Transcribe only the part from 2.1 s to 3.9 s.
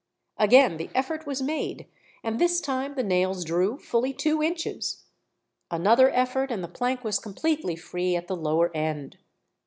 and this time the nails drew